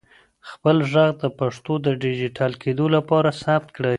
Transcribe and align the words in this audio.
خپل 0.49 0.75
ږغ 0.91 0.95
د 1.21 1.23
پښتو 1.39 1.73
د 1.85 1.87
ډیجیټل 2.03 2.51
کېدو 2.63 2.85
لپاره 2.95 3.29
ثبت 3.41 3.69
کړئ. 3.75 3.89